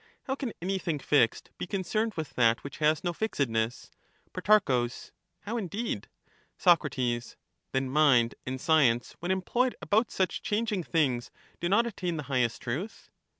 [0.23, 3.91] How can anything fixed be concerned with that which has no fixedness?
[4.33, 4.59] Pro,
[5.41, 6.09] How indeed?
[6.57, 11.29] Soc, Then mind and science when employed about such changing things
[11.59, 13.11] do not attain the highest truth